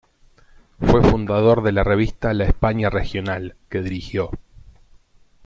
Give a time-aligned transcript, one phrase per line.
[0.79, 4.31] Fue fundador de la revista "La España Regional", que dirigió.